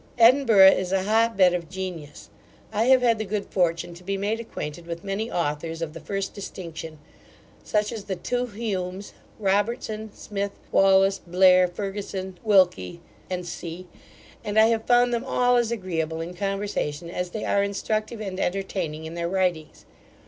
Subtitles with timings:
[0.17, 2.31] Edinburgh is a hot bed of genius.
[2.73, 5.99] I have had the good fortune to be made acquainted with many authors of the
[5.99, 6.97] first distinction;
[7.63, 12.99] such as the two Humes, Robertson, Smith, Wallace, Blair, Ferguson, Wilkie,
[13.43, 13.87] &c.
[14.43, 18.39] and I have found them all as agreeable in conversation as they are instructive and
[18.39, 19.85] entertaining in their writings.